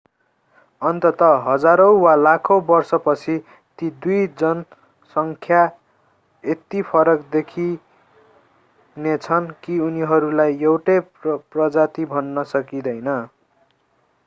[0.81, 3.33] अन्ततः हजारौँ वा लाखौँ वर्षपछि
[3.79, 5.59] ती दुई जनसङ्ख्या
[6.43, 10.95] यति फरक देखिनेछन् कि उनीहरूलाई एउटै
[11.27, 13.11] प्रजाति भन्न सकिदैँन